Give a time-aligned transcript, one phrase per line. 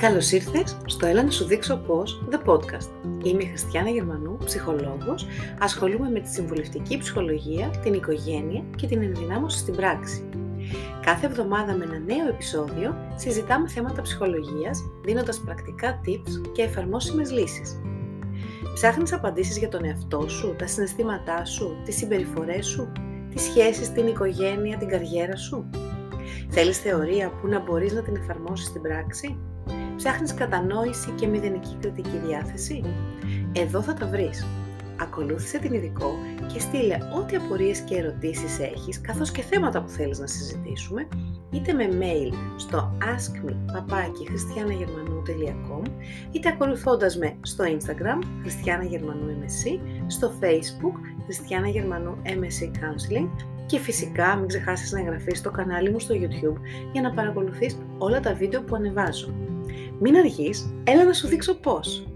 [0.00, 2.88] Καλώς ήρθες στο Έλα να σου δείξω πώς, The Podcast.
[3.22, 5.26] Είμαι η Χριστιάνα Γερμανού, ψυχολόγος,
[5.58, 10.28] ασχολούμαι με τη συμβουλευτική ψυχολογία, την οικογένεια και την ενδυνάμωση στην πράξη.
[11.04, 17.80] Κάθε εβδομάδα με ένα νέο επεισόδιο συζητάμε θέματα ψυχολογίας, δίνοντας πρακτικά tips και εφαρμόσιμες λύσεις.
[18.74, 22.92] Ψάχνεις απαντήσεις για τον εαυτό σου, τα συναισθήματά σου, τις συμπεριφορές σου,
[23.30, 25.70] τις σχέσεις, την οικογένεια, την καριέρα σου;
[26.50, 29.36] Θέλεις θεωρία που να μπορείς να την εφαρμόσεις στην πράξη;
[29.96, 32.82] Ψάχνεις κατανόηση και μηδενική κριτική διάθεση;
[33.52, 34.46] Εδώ θα τα βρεις.
[35.00, 36.14] Ακολούθησε την ειδικό
[36.52, 41.08] και στείλε ό,τι απορίες και ερωτήσεις έχεις, καθώς και θέματα που θέλεις να συζητήσουμε,
[41.50, 45.82] είτε με mail στο askme.christianagερμανού.com
[46.30, 50.94] είτε ακολουθώντας με στο Instagram Χριστιάνα Γερμανού MSC, στο Facebook
[51.24, 53.28] Χριστιάνα Γερμανού MSC Counseling
[53.70, 56.60] και φυσικά μην ξεχάσεις να εγγραφείς στο κανάλι μου στο YouTube
[56.92, 59.34] για να παρακολουθείς όλα τα βίντεο που ανεβάζω.
[60.00, 62.08] Μην αργείς, έλα να σου δείξω πώς!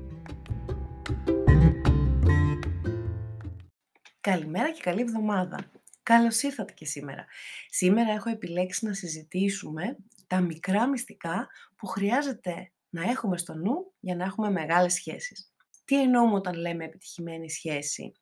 [4.21, 5.71] Καλημέρα και καλή εβδομάδα!
[6.03, 7.27] Καλώς ήρθατε και σήμερα.
[7.69, 9.97] Σήμερα έχω επιλέξει να συζητήσουμε
[10.27, 15.53] τα μικρά μυστικά που χρειάζεται να έχουμε στο νου για να έχουμε μεγάλες σχέσεις.
[15.85, 18.13] Τι εννοούμε όταν λέμε επιτυχημένη σχέση,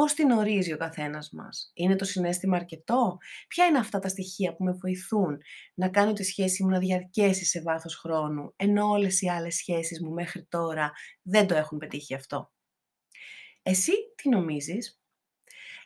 [0.00, 4.54] Πώς την ορίζει ο καθένας μας; Είναι το συνέστημα αρκετό; Ποια είναι αυτά τα στοιχεία
[4.54, 5.38] που με βοηθούν
[5.74, 10.02] να κάνω τη σχέση μου να διαρκέσει σε βάθος χρόνου, ενώ όλες οι άλλες σχέσεις
[10.02, 12.52] μου μέχρι τώρα δεν το έχουν πετύχει αυτό;
[13.62, 15.00] Εσύ τι νομίζεις;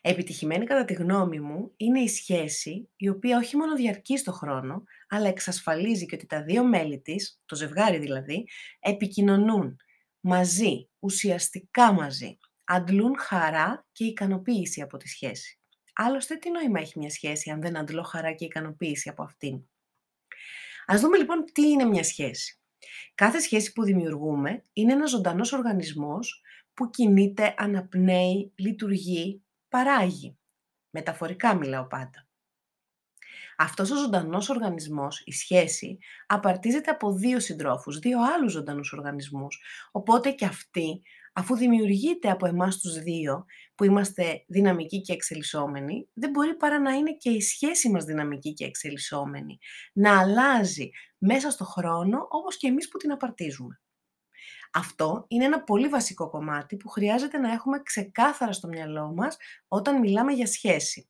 [0.01, 4.85] Επιτυχημένη κατά τη γνώμη μου είναι η σχέση η οποία όχι μόνο διαρκεί στο χρόνο,
[5.09, 8.49] αλλά εξασφαλίζει και ότι τα δύο μέλη της, το ζευγάρι δηλαδή,
[8.81, 9.77] επικοινωνούν
[10.21, 15.59] μαζί, ουσιαστικά μαζί, αντλούν χαρά και ικανοποίηση από τη σχέση.
[15.95, 19.63] Άλλωστε, τι νόημα έχει μια σχέση αν δεν αντλώ χαρά και ικανοποίηση από αυτήν;
[20.87, 22.59] Ας δούμε λοιπόν τι είναι μια σχέση.
[23.15, 26.43] Κάθε σχέση που δημιουργούμε είναι ένας ζωντανός οργανισμός
[26.75, 30.39] που κινείται, αναπνέει, λειτουργεί, παράγει.
[30.91, 32.27] Μεταφορικά μιλάω πάντα.
[33.57, 39.63] Αυτός ο ζωντανός οργανισμός, η σχέση, απαρτίζεται από δύο συντρόφους, δύο άλλους ζωντανούς οργανισμούς.
[39.93, 41.03] Οπότε και αυτοί
[41.37, 46.93] αφού δημιουργείται από εμάς τους δύο, που είμαστε δυναμικοί και εξελισσόμενοι, δεν μπορεί παρά να
[46.93, 49.59] είναι και η σχέση μας δυναμική και εξελισσόμενη.
[49.93, 53.81] Να αλλάζει μέσα στο χρόνο, όπως και εμείς που την απαρτίζουμε.
[54.73, 59.37] Αυτό είναι ένα πολύ βασικό κομμάτι που χρειάζεται να έχουμε ξεκάθαρα στο μυαλό μας
[59.69, 61.09] όταν μιλάμε για σχέση.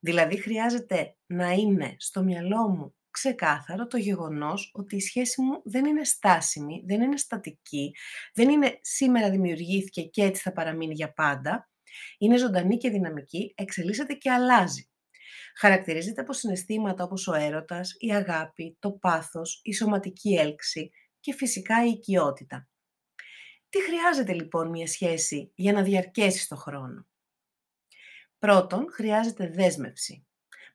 [0.00, 5.84] Δηλαδή χρειάζεται να είναι στο μυαλό μου ξεκάθαρο το γεγονός ότι η σχέση μου δεν
[5.84, 7.94] είναι στάσιμη, δεν είναι στατική,
[8.34, 11.70] δεν είναι σήμερα δημιουργήθηκε και έτσι θα παραμείνει για πάντα.
[12.18, 14.90] Είναι ζωντανή και δυναμική, εξελίσσεται και αλλάζει.
[15.58, 21.84] Χαρακτηρίζεται από συναισθήματα όπως ο έρωτας, η αγάπη, το πάθος, η σωματική έλξη και φυσικά
[21.86, 22.68] η οικειότητα.
[23.68, 27.06] Τι χρειάζεται λοιπόν μια σχέση για να διαρκέσει στο χρόνο;
[28.38, 30.27] Πρώτον, χρειάζεται δέσμευση.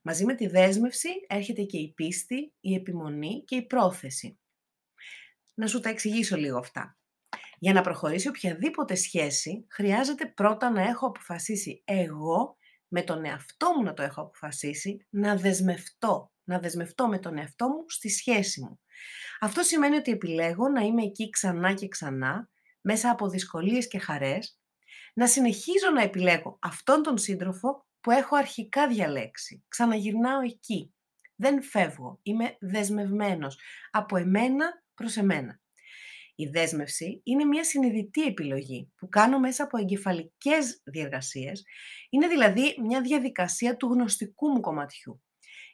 [0.06, 4.40] Μαζί με τη δέσμευση έρχεται και η πίστη, η επιμονή και η πρόθεση.
[5.53, 6.97] Να σου τα εξηγήσω λίγο αυτά.
[7.59, 13.84] Για να προχωρήσει οποιαδήποτε σχέση, χρειάζεται πρώτα να έχω αποφασίσει εγώ, με τον εαυτό μου
[13.84, 16.31] να το έχω αποφασίσει, να δεσμευτώ.
[16.44, 18.80] Να δεσμευτώ με τον εαυτό μου στη σχέση μου.
[19.40, 22.50] Αυτό σημαίνει ότι επιλέγω να είμαι εκεί ξανά και ξανά,
[22.81, 24.59] μέσα από δυσκολίες και χαρές,
[25.13, 29.64] να συνεχίζω να επιλέγω αυτόν τον σύντροφο που έχω αρχικά διαλέξει.
[29.68, 30.94] Ξαναγυρνάω εκεί.
[31.36, 32.19] Δεν φεύγω.
[32.24, 33.59] Είμαι δεσμευμένος
[33.91, 35.62] από εμένα προς εμένα.
[36.36, 41.63] Η δέσμευση είναι μια συνειδητή επιλογή που κάνω μέσα από εγκεφαλικές διεργασίες.
[42.09, 45.22] Είναι δηλαδή μια διαδικασία του γνωστικού μου κομματιού.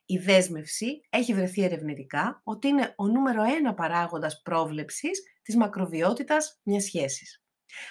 [0.06, 6.84] Η δέσμευση έχει βρεθεί ερευνητικά ότι είναι ο νούμερο ένα παράγοντας πρόβλεψης της μακροβιότητας μιας
[6.84, 7.44] σχέσης.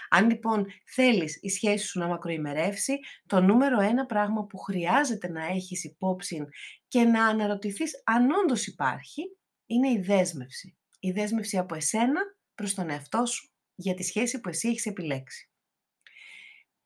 [0.09, 5.47] Αν λοιπόν θέλεις η σχέση σου να μακροημερεύσει, το νούμερο ένα πράγμα που χρειάζεται να
[5.47, 6.45] έχεις υπόψη
[6.89, 9.23] και να αναρωτηθείς αν όντως υπάρχει,
[9.67, 10.77] είναι η δέσμευση.
[10.99, 12.21] Η δέσμευση από εσένα
[12.55, 15.51] προς τον εαυτό σου για τη σχέση που εσύ έχεις επιλέξει.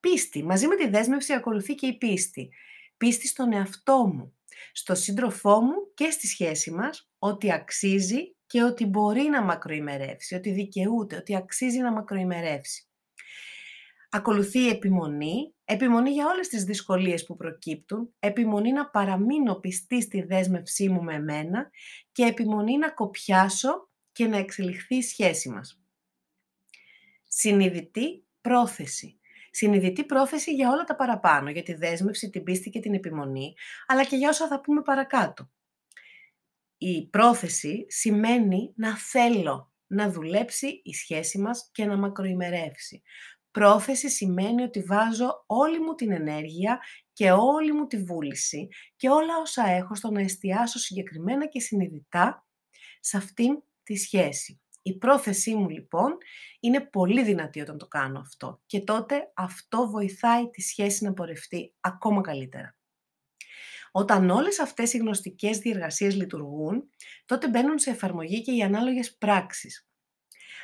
[0.00, 0.44] Πίστη.
[0.44, 2.50] Μαζί με τη δέσμευση ακολουθεί και η πίστη.
[2.96, 4.36] Πίστη στον εαυτό μου,
[4.72, 10.50] στο σύντροφό μου και στη σχέση μας, ότι αξίζει και ότι μπορεί να μακροημερεύσει, ότι
[10.50, 12.88] δικαιούται, ότι αξίζει να μακροημερεύσει.
[14.10, 20.22] Ακολουθεί η επιμονή, επιμονή για όλες τις δυσκολίες που προκύπτουν, επιμονή να παραμείνω πιστή στη
[20.22, 21.70] δέσμευσή μου με εμένα
[22.12, 25.80] και επιμονή να κοπιάσω και να εξελιχθεί η σχέση μας.
[27.28, 29.18] Συνειδητή πρόθεση.
[29.50, 33.54] Συνειδητή πρόθεση για όλα τα παραπάνω, για τη δέσμευση, την πίστη και την επιμονή,
[33.86, 35.50] αλλά και για όσα θα πούμε παρακάτω
[36.84, 43.02] η πρόθεση σημαίνει να θέλω, να δουλέψει η σχέση μας και να μακροημερεύσει.
[43.50, 46.80] Πρόθεση σημαίνει ότι βάζω όλη μου την ενέργεια
[47.12, 52.46] και όλη μου τη βούληση και όλα όσα έχω στο να εστιάσω συγκεκριμένα και συνειδητά
[53.00, 54.60] σε αυτήν τη σχέση.
[54.82, 56.16] Η πρόθεσή μου λοιπόν
[56.60, 61.74] είναι πολύ δυνατή όταν το κάνω αυτό και τότε αυτό βοηθάει τη σχέση να πορευτεί
[61.80, 62.76] ακόμα καλύτερα.
[63.94, 66.88] Όταν όλες αυτές οι γνωστικές διεργασίες λειτουργούν,
[67.24, 69.86] τότε μπαίνουν σε εφαρμογή και οι ανάλογες πράξεις.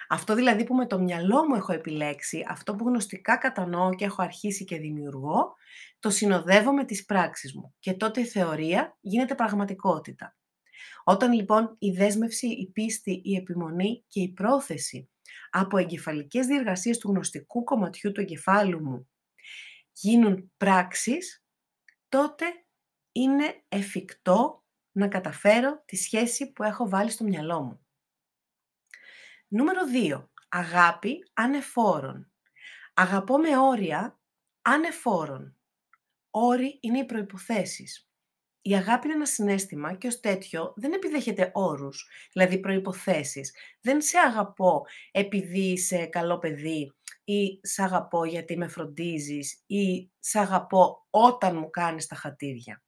[0.08, 4.22] Αυτό δηλαδή που με το μυαλό μου έχω επιλέξει, αυτό που γνωστικά κατανοώ και έχω
[4.22, 5.54] αρχίσει και δημιουργώ,
[5.98, 10.36] το συνοδεύω με τις πράξεις μου και τότε η θεωρία γίνεται πραγματικότητα.
[11.04, 15.10] Όταν λοιπόν η δέσμευση, η πίστη, η επιμονή και η πρόθεση
[15.50, 19.08] από εγκεφαλικές διεργασίες του γνωστικού κομματιού του εγκεφάλου μου
[19.92, 21.44] γίνουν πράξεις,
[22.08, 22.44] τότε
[23.18, 27.80] είναι εφικτό να καταφέρω τη σχέση που έχω βάλει στο μυαλό μου.
[29.48, 30.28] Νούμερο 2.
[30.48, 32.32] Αγάπη ανεφόρων.
[32.94, 34.18] Αγαπώ με όρια
[34.62, 35.56] ανεφόρων.
[36.30, 38.08] Όροι είναι οι προϋποθέσεις.
[38.60, 43.54] Η αγάπη είναι ένα συνέστημα και ως τέτοιο δεν επιδέχεται όρους, δηλαδή προϋποθέσεις.
[43.80, 46.92] Δεν σε αγαπώ επειδή είσαι καλό παιδί
[47.24, 52.82] ή σε αγαπώ γιατί με φροντίζεις ή σε αγαπώ όταν μου κάνεις τα χατήρια.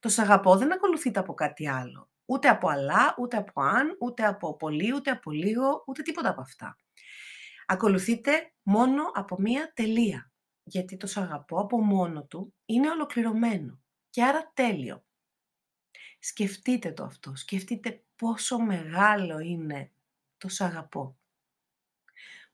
[0.00, 2.10] Το «σ' αγαπώ» δεν ακολουθείται από κάτι άλλο.
[2.24, 6.40] Ούτε από αλλά, ούτε από αν, ούτε από πολύ, ούτε από λίγο, ούτε τίποτα από
[6.40, 6.76] αυτά.
[7.66, 10.32] Ακολουθείται μόνο από μία τελεία.
[10.62, 13.80] Γιατί το «σ' αγαπώ» από μόνο του είναι ολοκληρωμένο
[14.10, 15.04] και άρα τέλειο.
[16.18, 17.36] Σκεφτείτε το αυτό.
[17.36, 19.92] Σκεφτείτε πόσο μεγάλο είναι
[20.38, 21.18] το «σ' αγαπώ».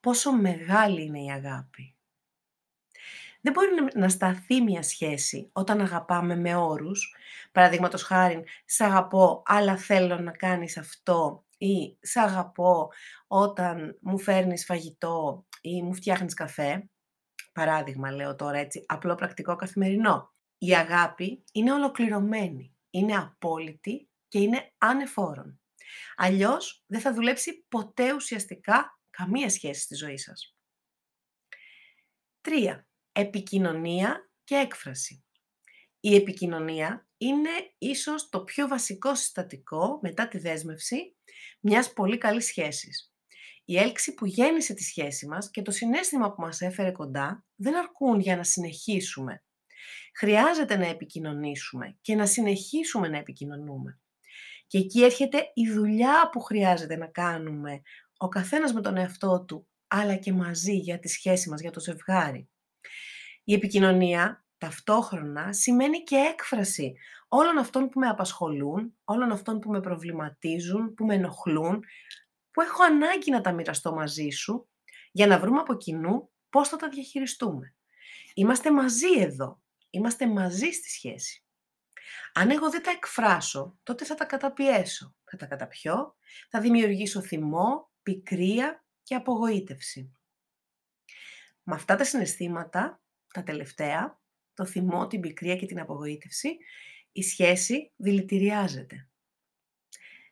[0.01, 1.96] Πόσο μεγάλη είναι η αγάπη.
[3.47, 7.17] Δεν μπορεί να σταθεί μια σχέση όταν αγαπάμε με όρους.
[7.53, 12.91] Παραδείγματος χάρη, σ' αγαπώ, αλλά θέλω να κάνεις αυτό ή σ' αγαπώ
[13.27, 16.89] όταν μου φέρνεις φαγητό ή μου φτιάχνεις καφέ.
[17.53, 20.35] Παράδειγμα, λέω τώρα έτσι, απλό πρακτικό καθημερινό.
[20.59, 25.61] Η αγάπη είναι ολοκληρωμένη, είναι απόλυτη και είναι ανεφόρον.
[26.17, 30.57] Αλλιώς δεν θα δουλέψει ποτέ ουσιαστικά καμία σχέση στη ζωή σας.
[32.41, 35.25] Τρία επικοινωνία και έκφραση.
[36.01, 41.17] Η επικοινωνία είναι ίσως το πιο βασικό συστατικό μετά τη δέσμευση
[41.61, 43.13] μιας πολύ καλής σχέσης.
[43.65, 47.77] Η έλξη που γέννησε τη σχέση μας και το συνέστημα που μας έφερε κοντά δεν
[47.77, 49.45] αρκούν για να συνεχίσουμε.
[50.15, 54.01] Χρειάζεται να επικοινωνήσουμε και να συνεχίσουμε να επικοινωνούμε.
[54.67, 57.81] Και εκεί έρχεται η δουλειά που χρειάζεται να κάνουμε
[58.17, 61.81] ο καθένας με τον εαυτό του, αλλά και μαζί για τη σχέση μας, για το
[61.81, 62.49] ζευγάρι.
[63.49, 66.97] Η επικοινωνία ταυτόχρονα σημαίνει και έκφραση
[67.29, 71.85] όλων αυτών που με απασχολούν, όλων αυτών που με προβληματίζουν, που με ενοχλούν,
[72.51, 74.69] που έχω ανάγκη να τα μοιραστώ μαζί σου,
[75.13, 77.75] για να βρούμε από κοινού πώς θα τα διαχειριστούμε.
[78.35, 79.61] Είμαστε μαζί εδώ.
[79.91, 81.45] Είμαστε μαζί στη σχέση.
[82.33, 85.15] Αν εγώ δεν τα εκφράσω, τότε θα τα καταπιέσω.
[85.25, 86.17] Θα τα καταπιώ,
[86.51, 90.13] θα δημιουργήσω θυμό, πικρία και απογοήτευση.
[91.63, 93.01] Με αυτά τα συναισθήματα
[93.37, 94.21] τα τελευταία,
[94.55, 96.57] το θυμό, την πικρία και την απογοήτευση,
[97.13, 99.09] η σχέση δηλητηριάζεται.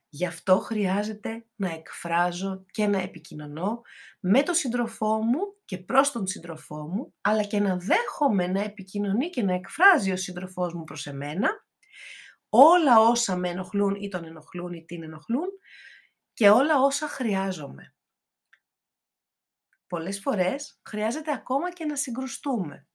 [0.08, 3.82] Γι' αυτό χρειάζεται να εκφράζω και να επικοινωνώ
[4.20, 9.30] με τον σύντροφό μου και προς τον σύντροφό μου, αλλά και να δέχομαι να επικοινωνεί
[9.30, 11.66] και να εκφράζει ο σύντροφός μου προς εμένα
[12.48, 15.48] όλα όσα με ενοχλούν ή τον ενοχλούν ή την ενοχλούν
[16.32, 17.94] και όλα όσα χρειάζομαι.
[19.86, 22.88] Πολλές φορές χρειάζεται ακόμα και να συγκρουστούμε.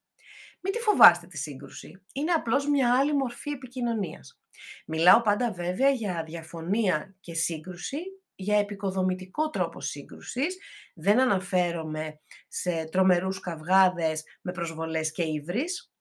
[0.61, 2.01] Μην τη φοβάστε τη σύγκρουση.
[2.13, 4.41] Είναι απλώς μια άλλη μορφή επικοινωνίας.
[4.85, 7.97] Μιλάω πάντα βέβαια για διαφωνία και σύγκρουση,
[8.35, 10.57] για επικοδομητικό τρόπο σύγκρουσης.
[10.95, 15.93] Δεν αναφέρομαι σε τρομερούς καυγάδες με προσβολές και ύβρις.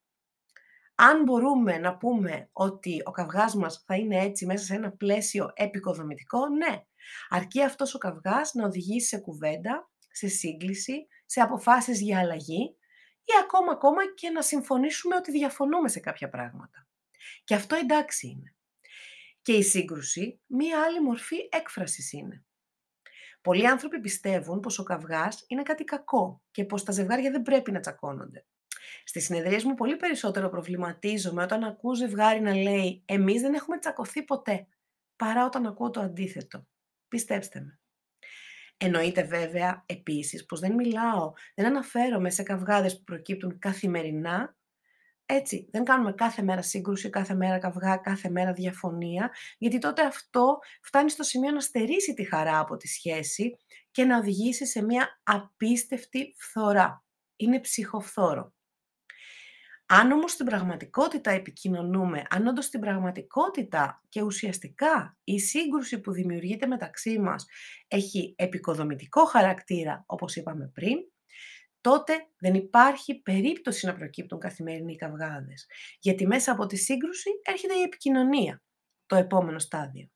[0.95, 5.51] Αν μπορούμε να πούμε ότι ο καυγάς μας θα είναι έτσι μέσα σε ένα πλαίσιο
[5.55, 6.83] επικοδομητικό, ναι.
[7.29, 12.78] Αρκεί αυτός ο καυγάς να οδηγήσει σε κουβέντα, σε σύγκληση, σε αποφάσεις για αλλαγή
[13.29, 16.87] ή ακόμα, ακόμα και να συμφωνήσουμε ότι διαφωνούμε σε κάποια πράγματα.
[17.45, 18.55] Και αυτό εντάξει είναι.
[19.43, 22.45] Και η σύγκρουση μία άλλη μορφή έκφρασης είναι.
[23.41, 27.73] Πολλοί άνθρωποι πιστεύουν πως ο καυγάς είναι κάτι κακό και πως τα ζευγάρια δεν πρέπει
[27.73, 28.47] να τσακώνονται.
[29.05, 34.23] Στις συνεδρίες μου πολύ περισσότερο προβληματίζομαι όταν ακούω ζευγάρι να λέει «Εμείς δεν έχουμε τσακωθεί
[34.23, 34.67] ποτέ»,
[35.17, 36.67] παρά όταν ακούω το αντίθετο.
[37.09, 37.78] Πιστέψτε με.
[38.81, 44.57] Εννοείται βέβαια επίσης πως δεν μιλάω, δεν αναφέρομαι σε καυγάδες που προκύπτουν καθημερινά.
[45.27, 50.59] Έτσι, δεν κάνουμε κάθε μέρα σύγκρουση, κάθε μέρα καυγά, κάθε μέρα διαφωνία, γιατί τότε αυτό
[50.83, 53.57] φτάνει στο σημείο να στερήσει τη χαρά από τη σχέση
[53.91, 57.05] και να οδηγήσει σε μια απίστευτη φθορά.
[57.37, 58.53] Είναι ψυχοφθόρο.
[59.91, 66.67] Αν όμως στην πραγματικότητα επικοινωνούμε, αν όντως στην πραγματικότητα και ουσιαστικά η σύγκρουση που δημιουργείται
[66.67, 67.47] μεταξύ μας
[67.89, 70.97] έχει επικοδομητικό χαρακτήρα, όπως είπαμε πριν,
[71.81, 75.67] τότε δεν υπάρχει περίπτωση να προκύπτουν καθημερινοί καυγάδες.
[76.01, 78.63] Γιατί μέσα από τη σύγκρουση έρχεται η επικοινωνία,
[79.07, 80.09] το επόμενο στάδιο.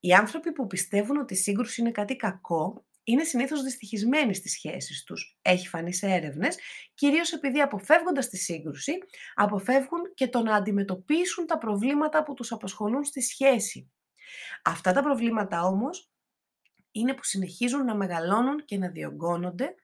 [0.00, 5.04] Οι άνθρωποι που πιστεύουν ότι η σύγκρουση είναι κάτι κακό, είναι συνήθως δυστυχισμένοι στις σχέσεις
[5.04, 5.38] τους.
[5.42, 6.58] Έχει φανεί σε έρευνες,
[6.94, 8.98] κυρίως επειδή αποφεύγοντας τη σύγκρουση,
[9.34, 13.90] αποφεύγουν και το να αντιμετωπίσουν τα προβλήματα που τους απασχολούν στη σχέση.
[14.64, 16.10] Αυτά τα προβλήματα όμως
[16.90, 19.74] είναι που συνεχίζουν να μεγαλώνουν και να διωγγώνονται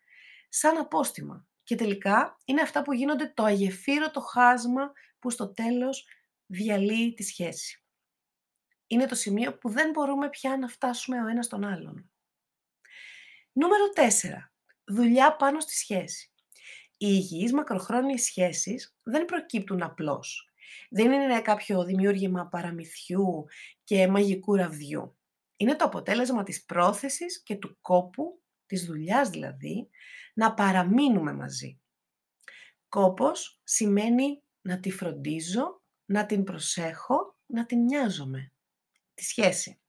[0.48, 1.46] σαν απόστημα.
[1.62, 6.06] Και τελικά είναι αυτά που γίνονται το αγεφύρωτο χάσμα που στο τέλος
[6.46, 7.84] διαλύει τη σχέση.
[8.86, 12.11] Είναι το σημείο που δεν μπορούμε πια να φτάσουμε ο ένας τον άλλον.
[13.52, 14.52] Νούμερο 4.
[14.84, 16.32] Δουλειά πάνω στη σχέση.
[16.96, 20.52] Οι υγιείς μακροχρόνιες σχέσεις δεν προκύπτουν απλώς.
[20.90, 23.46] Δεν είναι κάποιο δημιούργημα παραμυθιού
[23.84, 25.16] και μαγικού ραβδιού.
[25.56, 29.88] Είναι το αποτέλεσμα της πρόθεσης και του κόπου, της δουλειάς δηλαδή,
[30.34, 31.80] να παραμείνουμε μαζί.
[32.88, 38.52] Κόπος σημαίνει να τη φροντίζω, να την προσέχω, να την νοιάζομαι.
[39.14, 39.80] Τη σχέση.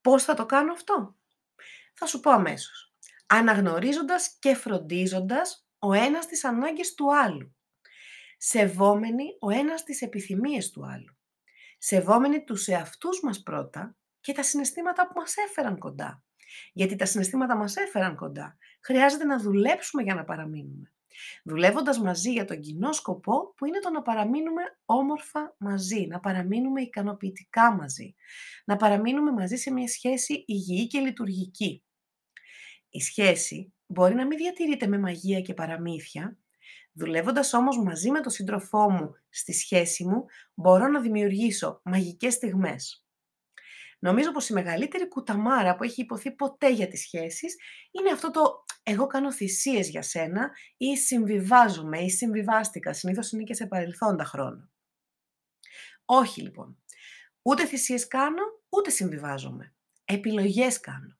[0.00, 1.16] Πώς θα το κάνω αυτό;
[2.04, 2.94] Θα σου πω αμέσως.
[3.26, 7.56] Αναγνωρίζοντας και φροντίζοντας ο ένας τις ανάγκες του άλλου.
[8.36, 11.16] Σεβόμενοι ο ένας τις επιθυμίες του άλλου.
[11.78, 16.22] Σεβόμενοι τους εαυτούς μας πρώτα και τα συναισθήματα που μας έφεραν κοντά.
[16.72, 18.56] Γιατί τα συναισθήματα μας έφεραν κοντά.
[18.80, 20.92] Χρειάζεται να δουλέψουμε για να παραμείνουμε.
[21.44, 26.80] Δουλεύοντας μαζί για τον κοινό σκοπό που είναι το να παραμείνουμε όμορφα μαζί, να παραμείνουμε
[26.80, 28.14] ικανοποιητικά μαζί,
[28.64, 31.82] να παραμείνουμε μαζί σε μια σχέση υγιή και λειτουργική.
[32.94, 36.38] Η σχέση μπορεί να μην διατηρείται με μαγεία και παραμύθια,
[36.92, 43.06] δουλεύοντας όμως μαζί με τον σύντροφό μου στη σχέση μου, μπορώ να δημιουργήσω μαγικές στιγμές.
[43.98, 47.56] Νομίζω πως η μεγαλύτερη κουταμάρα που έχει υποθεί ποτέ για τις σχέσεις
[47.90, 52.92] είναι αυτό το «εγώ κάνω θυσίες για σένα» ή «συμβιβάζομαι» ή «συμβιβάστηκα».
[52.92, 54.70] Συνήθως είναι και σε παρελθόντα χρόνο.
[56.04, 56.82] Όχι λοιπόν.
[57.42, 59.74] Ούτε θυσίες κάνω, ούτε συμβιβάζομαι.
[60.04, 61.16] Επιλογές κάνω.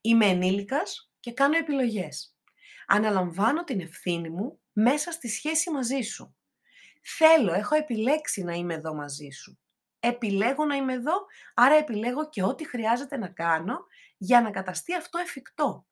[0.00, 2.36] Είμαι ενήλικας και κάνω επιλογές.
[2.86, 6.36] Αναλαμβάνω την ευθύνη μου μέσα στη σχέση μαζί σου.
[7.02, 9.62] Θέλω, έχω επιλέξει να είμαι εδώ μαζί σου
[10.04, 11.12] επιλέγω να είμαι εδώ,
[11.54, 13.86] άρα επιλέγω και ό,τι χρειάζεται να κάνω
[14.16, 15.86] για να καταστεί αυτό εφικτό.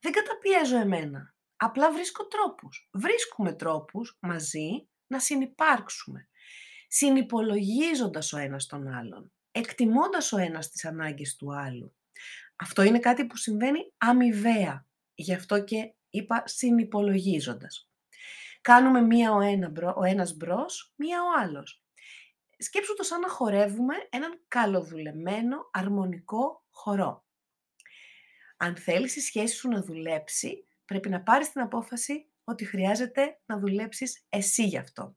[0.00, 2.88] Δεν καταπιέζω εμένα, απλά βρίσκω τρόπους.
[2.92, 6.28] Βρίσκουμε τρόπους μαζί να συνυπάρξουμε,
[6.88, 11.96] συνυπολογίζοντας ο ένας τον άλλον, εκτιμώντας ο ένας τις ανάγκες του άλλου.
[12.56, 17.90] Αυτό είναι κάτι που συμβαίνει αμοιβαία, γι' αυτό και είπα συνυπολογίζοντας.
[18.60, 21.86] Κάνουμε μία ο, ένα, ο ένας μπρος, μία ο άλλος
[22.58, 27.24] σκέψου το σαν να χορεύουμε έναν καλοδουλεμένο, αρμονικό χορό.
[28.56, 33.58] Αν θέλεις η σχέση σου να δουλέψει, πρέπει να πάρεις την απόφαση ότι χρειάζεται να
[33.58, 35.16] δουλέψεις εσύ γι' αυτό.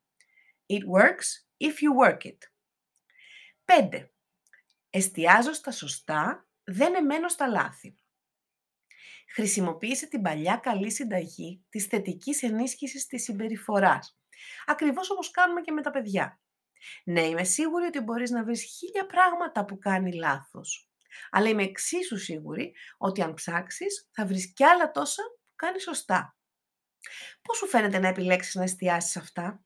[0.68, 2.38] It works if you work it.
[3.66, 4.10] 5.
[4.90, 7.98] Εστιάζω στα σωστά, δεν εμένω στα λάθη.
[9.34, 14.20] Χρησιμοποίησε την παλιά καλή συνταγή της θετικής ενίσχυσης της συμπεριφοράς.
[14.66, 16.42] Ακριβώς όπως κάνουμε και με τα παιδιά.
[17.04, 20.90] Ναι, είμαι σίγουρη ότι μπορείς να βρεις χίλια πράγματα που κάνει λάθος.
[21.30, 26.38] Αλλά είμαι εξίσου σίγουρη ότι αν ψάξεις θα βρεις κι άλλα τόσα που κάνει σωστά.
[27.42, 29.64] Πώς σου φαίνεται να επιλέξεις να εστιάσεις αυτά;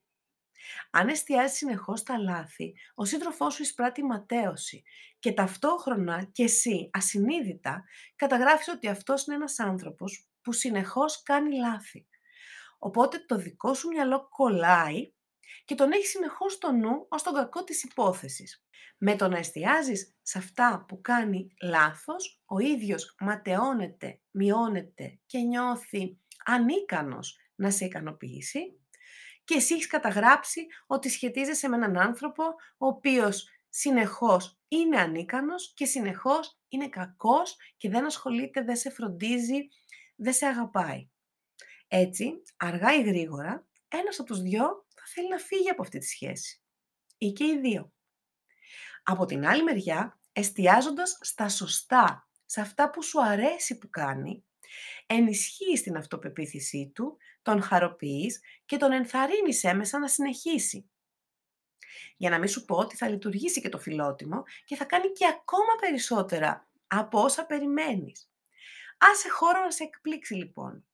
[0.92, 4.84] Αν εστιάζεις συνεχώς τα λάθη, ο σύντροφός σου εισπράττει ματέωση
[5.20, 7.84] και ταυτόχρονα και εσύ ασυνείδητα
[8.16, 12.08] καταγράφεις ότι αυτός είναι ένας άνθρωπος που συνεχώς κάνει λάθη.
[12.80, 15.14] Οπότε το δικό σου μυαλό κολλάει
[15.66, 18.66] και τον έχεις συνεχώς στο νου ως τον κακό της υπόθεσης.
[18.98, 26.20] Με το να εστιάζεις σε αυτά που κάνει λάθος, ο ίδιος ματαιώνεται, μειώνεται και νιώθει
[26.46, 28.83] ανίκανος να σε ικανοποιήσει
[29.44, 32.44] και εσύ έχεις καταγράψει ότι σχετίζεσαι με έναν άνθρωπο
[32.78, 39.68] ο οποίος συνεχώς είναι ανίκανος και συνεχώς είναι κακός και δεν ασχολείται, δεν σε φροντίζει,
[40.16, 41.10] δεν σε αγαπάει.
[41.88, 46.06] Έτσι, αργά ή γρήγορα, ένας από τους δυο θα θέλει να φύγει από αυτή τη
[46.06, 46.62] σχέση.
[47.18, 47.94] Ή και οι δύο.
[49.04, 54.46] Από την άλλη μεριά, εστιάζοντας στα σωστά, σε αυτά που σου αρέσει που κάνει,
[55.06, 60.90] ενισχύεις την αυτοπεποίθησή του, τον χαροποιείς και τον ενθαρρύνεις έμεσα να συνεχίσει.
[62.18, 65.28] Για να μην σου πω ότι θα λειτουργήσει και το φιλότιμο και θα κάνει και
[65.28, 68.30] ακόμα περισσότερα από όσα περιμένεις.
[68.98, 70.86] Άσε χώρο να σε εκπλήξει λοιπόν.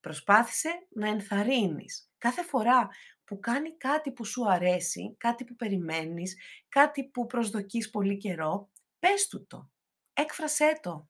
[0.00, 2.88] Προσπάθησε να ενθαρρύνεις κάθε φορά
[3.24, 6.36] που κάνει κάτι που σου αρέσει, κάτι που περιμένεις,
[6.68, 9.70] κάτι που προσδοκείς πολύ καιρό, πες του το.
[10.12, 11.08] Έκφρασέ το.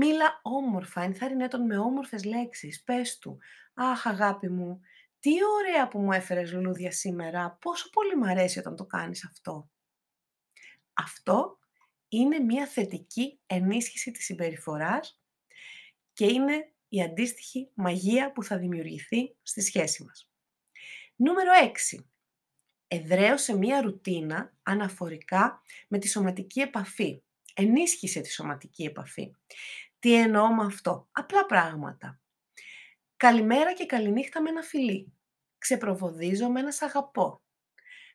[0.00, 2.82] Μίλα όμορφα, ενθάρρυνε τον με όμορφες λέξεις.
[2.82, 3.38] Πες του,
[3.74, 4.80] αχ αγάπη μου,
[5.20, 9.70] τι ωραία που μου έφερες λουλούδια σήμερα, πόσο πολύ μου αρέσει όταν το κάνεις αυτό.
[10.92, 11.58] Αυτό
[12.08, 15.22] είναι μια θετική ενίσχυση της συμπεριφοράς
[16.12, 20.30] και είναι η αντίστοιχη μαγεία που θα δημιουργηθεί στη σχέση μας.
[21.16, 21.50] Νούμερο
[21.94, 22.04] 6.
[22.88, 27.22] Εδραίωσε μία ρουτίνα αναφορικά με τη σωματική επαφή.
[27.54, 29.30] Ενίσχυσε τη σωματική επαφή.
[29.98, 32.20] Τι εννοώ με αυτό; Απλά πράγματα.
[33.16, 35.12] Καλημέρα και καληνύχτα με ένα φιλί.
[35.58, 37.42] Ξεπροβοδίζω με ένα σ' αγαπώ.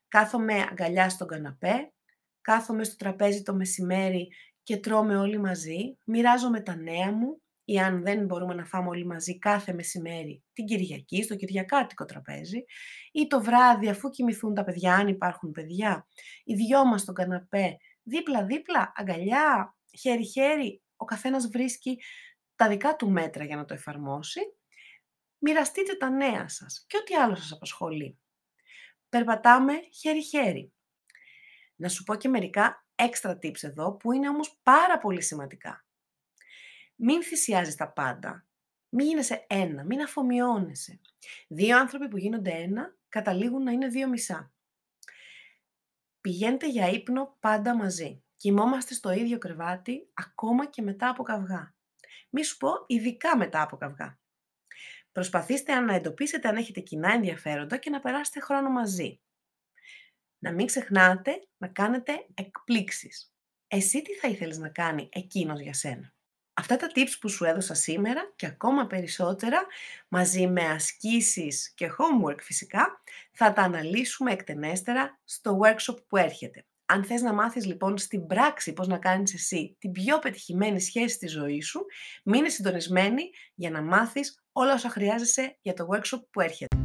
[0.07, 1.93] Κάθομαι αγκαλιά στον καναπέ.
[2.41, 4.27] Κάθομαι στο τραπέζι το μεσημέρι
[4.63, 5.97] και τρώμε όλοι μαζί.
[6.05, 10.65] Μοιράζομαι τα νέα μου ή αν δεν μπορούμε να φάμε όλοι μαζί κάθε μεσημέρι την
[10.65, 12.63] Κυριακή, στο Κυριακάτικο τραπέζι,
[13.11, 16.07] ή το βράδυ αφού κοιμηθούν τα παιδιά, αν υπάρχουν παιδιά,
[16.43, 22.01] οι δυο μας στον καναπέ, δίπλα-δίπλα, αγκαλιά, χέρι-χέρι, ο καθένας βρίσκει
[22.55, 24.39] τα δικά του μέτρα για να το εφαρμόσει.
[25.37, 28.19] Μοιραστείτε τα νέα σας και ό,τι άλλο σας απασχολεί.
[29.09, 30.73] Περπατάμε χέρι-χέρι.
[31.75, 35.85] Να σου πω και μερικά έξτρα tips εδώ που είναι όμως πάρα πολύ σημαντικά.
[36.95, 38.45] Μην θυσιάζεις τα πάντα.
[38.89, 40.99] Μην γίνεσαι ένα, μην αφομοιώνεσαι.
[41.47, 44.53] Δύο άνθρωποι που γίνονται ένα καταλήγουν να είναι δύο μισά.
[46.21, 48.23] Πηγαίνετε για ύπνο πάντα μαζί.
[48.43, 51.75] Κοιμόμαστε στο ίδιο κρεβάτι ακόμα και μετά από καυγά.
[52.29, 54.19] Μη σου πω ειδικά μετά από καυγά.
[55.11, 59.21] Προσπαθήστε να εντοπίσετε αν έχετε κοινά ενδιαφέροντα και να περάσετε χρόνο μαζί.
[60.39, 63.33] Να μην ξεχνάτε να κάνετε εκπλήξεις.
[63.67, 66.13] Εσύ τι θα ήθελες να κάνει εκείνος για σένα;
[66.53, 69.65] Αυτά τα tips που σου έδωσα σήμερα και ακόμα περισσότερα,
[70.07, 76.65] μαζί με ασκήσεις και homework φυσικά, θα τα αναλύσουμε εκτενέστερα στο workshop που έρχεται.
[76.93, 81.15] Αν θες να μάθεις λοιπόν στην πράξη πώς να κάνεις εσύ την πιο πετυχημένη σχέση
[81.15, 81.85] στη ζωή σου,
[82.23, 83.21] μείνε συντονισμένη
[83.55, 86.75] για να μάθεις όλα όσα χρειάζεσαι για το workshop που έρχεται.